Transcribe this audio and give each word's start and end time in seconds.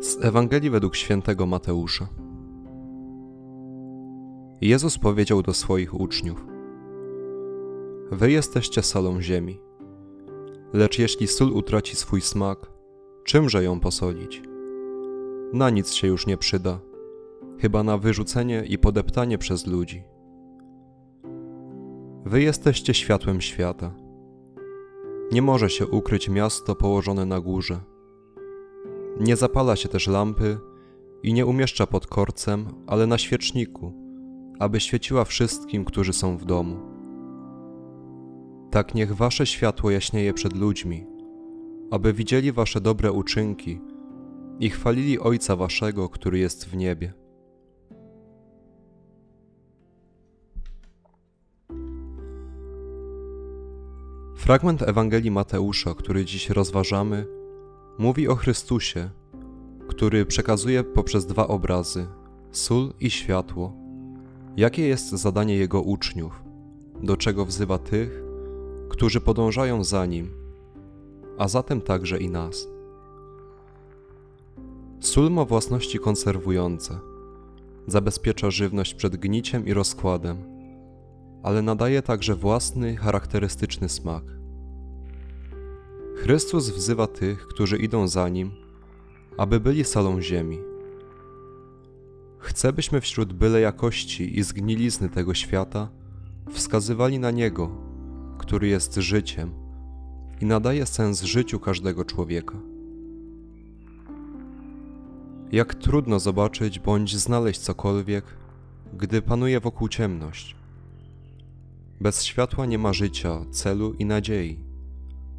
Z 0.00 0.24
Ewangelii 0.24 0.70
według 0.70 0.96
świętego 0.96 1.46
Mateusza. 1.46 2.08
Jezus 4.60 4.98
powiedział 4.98 5.42
do 5.42 5.54
swoich 5.54 6.00
uczniów: 6.00 6.46
Wy 8.10 8.30
jesteście 8.30 8.82
solą 8.82 9.20
ziemi. 9.20 9.60
Lecz 10.72 10.98
jeśli 10.98 11.26
sól 11.26 11.52
utraci 11.52 11.96
swój 11.96 12.20
smak, 12.20 12.70
czymże 13.24 13.64
ją 13.64 13.80
posolić? 13.80 14.42
Na 15.52 15.70
nic 15.70 15.92
się 15.92 16.08
już 16.08 16.26
nie 16.26 16.36
przyda, 16.36 16.78
chyba 17.58 17.82
na 17.82 17.98
wyrzucenie 17.98 18.64
i 18.64 18.78
podeptanie 18.78 19.38
przez 19.38 19.66
ludzi. 19.66 20.02
Wy 22.24 22.42
jesteście 22.42 22.94
światłem 22.94 23.40
świata. 23.40 23.94
Nie 25.32 25.42
może 25.42 25.70
się 25.70 25.86
ukryć 25.86 26.28
miasto 26.28 26.74
położone 26.74 27.26
na 27.26 27.40
górze 27.40 27.80
nie 29.20 29.36
zapala 29.36 29.76
się 29.76 29.88
też 29.88 30.06
lampy 30.06 30.58
i 31.22 31.32
nie 31.32 31.46
umieszcza 31.46 31.86
pod 31.86 32.06
korcem, 32.06 32.66
ale 32.86 33.06
na 33.06 33.18
świeczniku, 33.18 33.92
aby 34.58 34.80
świeciła 34.80 35.24
wszystkim, 35.24 35.84
którzy 35.84 36.12
są 36.12 36.36
w 36.36 36.44
domu. 36.44 36.76
Tak 38.70 38.94
niech 38.94 39.16
wasze 39.16 39.46
światło 39.46 39.90
jaśnieje 39.90 40.34
przed 40.34 40.56
ludźmi, 40.56 41.06
aby 41.90 42.12
widzieli 42.12 42.52
wasze 42.52 42.80
dobre 42.80 43.12
uczynki 43.12 43.80
i 44.60 44.70
chwalili 44.70 45.18
Ojca 45.18 45.56
waszego, 45.56 46.08
który 46.08 46.38
jest 46.38 46.68
w 46.68 46.76
niebie. 46.76 47.12
Fragment 54.36 54.82
Ewangelii 54.82 55.30
Mateusza, 55.30 55.94
który 55.94 56.24
dziś 56.24 56.50
rozważamy, 56.50 57.35
Mówi 57.98 58.28
o 58.28 58.34
Chrystusie, 58.34 59.10
który 59.88 60.26
przekazuje 60.26 60.84
poprzez 60.84 61.26
dwa 61.26 61.48
obrazy 61.48 62.06
sól 62.52 62.92
i 63.00 63.10
światło. 63.10 63.72
Jakie 64.56 64.86
jest 64.86 65.10
zadanie 65.10 65.56
Jego 65.56 65.82
uczniów, 65.82 66.42
do 67.02 67.16
czego 67.16 67.44
wzywa 67.46 67.78
tych, 67.78 68.22
którzy 68.88 69.20
podążają 69.20 69.84
za 69.84 70.06
Nim, 70.06 70.30
a 71.38 71.48
zatem 71.48 71.80
także 71.80 72.18
i 72.18 72.28
nas. 72.28 72.68
Sól 75.00 75.30
ma 75.30 75.44
własności 75.44 75.98
konserwujące, 75.98 76.98
zabezpiecza 77.86 78.50
żywność 78.50 78.94
przed 78.94 79.16
gniciem 79.16 79.66
i 79.66 79.72
rozkładem, 79.72 80.36
ale 81.42 81.62
nadaje 81.62 82.02
także 82.02 82.34
własny, 82.34 82.96
charakterystyczny 82.96 83.88
smak. 83.88 84.24
Chrystus 86.26 86.70
wzywa 86.70 87.06
tych, 87.06 87.46
którzy 87.46 87.76
idą 87.76 88.08
za 88.08 88.28
Nim, 88.28 88.50
aby 89.38 89.60
byli 89.60 89.84
solą 89.84 90.20
ziemi. 90.22 90.58
Chce, 92.38 92.72
byśmy 92.72 93.00
wśród 93.00 93.32
byle 93.32 93.60
jakości 93.60 94.38
i 94.38 94.42
zgnilizny 94.42 95.08
tego 95.08 95.34
świata 95.34 95.88
wskazywali 96.50 97.18
na 97.18 97.30
Niego, 97.30 97.70
który 98.38 98.68
jest 98.68 98.94
życiem 98.94 99.50
i 100.40 100.46
nadaje 100.46 100.86
sens 100.86 101.22
życiu 101.22 101.60
każdego 101.60 102.04
człowieka. 102.04 102.58
Jak 105.52 105.74
trudno 105.74 106.20
zobaczyć 106.20 106.78
bądź 106.78 107.16
znaleźć 107.16 107.60
cokolwiek, 107.60 108.24
gdy 108.94 109.22
panuje 109.22 109.60
wokół 109.60 109.88
ciemność. 109.88 110.56
Bez 112.00 112.24
światła 112.24 112.66
nie 112.66 112.78
ma 112.78 112.92
życia, 112.92 113.44
celu 113.50 113.94
i 113.98 114.04
nadziei. 114.04 114.65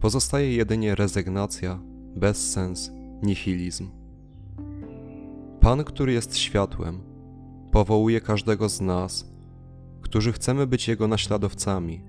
Pozostaje 0.00 0.54
jedynie 0.54 0.94
rezygnacja, 0.94 1.80
bezsens, 2.16 2.90
nihilizm. 3.22 3.90
Pan, 5.60 5.84
który 5.84 6.12
jest 6.12 6.36
światłem, 6.36 7.00
powołuje 7.72 8.20
każdego 8.20 8.68
z 8.68 8.80
nas, 8.80 9.32
którzy 10.00 10.32
chcemy 10.32 10.66
być 10.66 10.88
Jego 10.88 11.08
naśladowcami, 11.08 12.02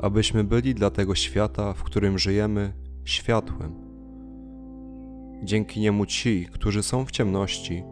abyśmy 0.00 0.44
byli 0.44 0.74
dla 0.74 0.90
tego 0.90 1.14
świata, 1.14 1.72
w 1.72 1.82
którym 1.82 2.18
żyjemy, 2.18 2.72
światłem. 3.04 3.74
Dzięki 5.44 5.80
niemu 5.80 6.06
ci, 6.06 6.46
którzy 6.52 6.82
są 6.82 7.04
w 7.04 7.10
ciemności, 7.10 7.82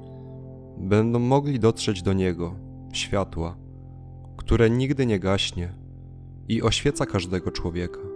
będą 0.79 1.19
mogli 1.19 1.59
dotrzeć 1.59 2.03
do 2.03 2.13
Niego, 2.13 2.55
światła, 2.93 3.57
które 4.37 4.71
nigdy 4.71 5.07
nie 5.07 5.19
gaśnie 5.19 5.75
i 6.49 6.63
oświeca 6.63 7.07
każdego 7.07 7.51
człowieka. 7.51 8.14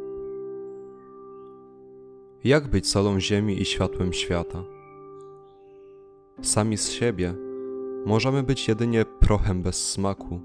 Jak 2.44 2.68
być 2.68 2.88
solą 2.88 3.20
ziemi 3.20 3.62
i 3.62 3.64
światłem 3.64 4.12
świata? 4.12 4.64
Sami 6.42 6.76
z 6.76 6.90
siebie 6.90 7.34
możemy 8.06 8.42
być 8.42 8.68
jedynie 8.68 9.04
prochem 9.20 9.62
bez 9.62 9.90
smaku, 9.90 10.40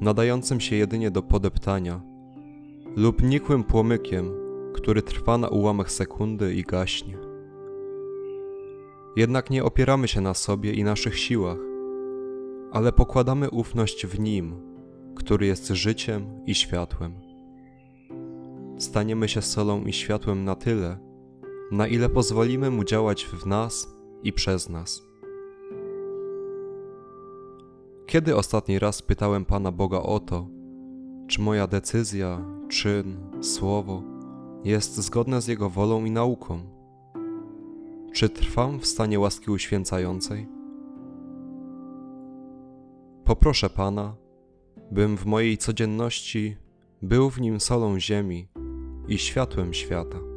nadającym 0.00 0.60
się 0.60 0.76
jedynie 0.76 1.10
do 1.10 1.22
podeptania, 1.22 2.00
lub 2.96 3.22
nikłym 3.22 3.64
płomykiem, 3.64 4.30
który 4.74 5.02
trwa 5.02 5.38
na 5.38 5.48
ułamek 5.48 5.90
sekundy 5.90 6.54
i 6.54 6.62
gaśnie. 6.62 7.16
Jednak 9.16 9.50
nie 9.50 9.64
opieramy 9.64 10.08
się 10.08 10.20
na 10.20 10.34
sobie 10.34 10.72
i 10.72 10.84
naszych 10.84 11.18
siłach, 11.18 11.58
ale 12.72 12.92
pokładamy 12.92 13.50
ufność 13.50 14.06
w 14.06 14.20
Nim, 14.20 14.54
który 15.14 15.46
jest 15.46 15.68
życiem 15.68 16.26
i 16.46 16.54
światłem. 16.54 17.14
Staniemy 18.78 19.28
się 19.28 19.42
solą 19.42 19.84
i 19.84 19.92
światłem 19.92 20.44
na 20.44 20.54
tyle, 20.54 21.13
na 21.70 21.86
ile 21.86 22.08
pozwolimy 22.08 22.70
Mu 22.70 22.84
działać 22.84 23.24
w 23.24 23.46
nas 23.46 23.94
i 24.22 24.32
przez 24.32 24.68
nas. 24.68 25.02
Kiedy 28.06 28.36
ostatni 28.36 28.78
raz 28.78 29.02
pytałem 29.02 29.44
Pana 29.44 29.72
Boga 29.72 29.98
o 29.98 30.20
to, 30.20 30.46
czy 31.28 31.40
moja 31.40 31.66
decyzja, 31.66 32.44
czyn, 32.68 33.16
słowo 33.40 34.02
jest 34.64 34.96
zgodne 34.96 35.40
z 35.40 35.46
Jego 35.46 35.70
wolą 35.70 36.04
i 36.04 36.10
nauką? 36.10 36.60
Czy 38.12 38.28
trwam 38.28 38.80
w 38.80 38.86
stanie 38.86 39.20
łaski 39.20 39.50
uświęcającej? 39.50 40.48
Poproszę 43.24 43.70
Pana, 43.70 44.16
bym 44.90 45.16
w 45.16 45.26
mojej 45.26 45.58
codzienności 45.58 46.56
był 47.02 47.30
w 47.30 47.40
nim 47.40 47.60
solą 47.60 48.00
ziemi 48.00 48.48
i 49.08 49.18
światłem 49.18 49.74
świata. 49.74 50.33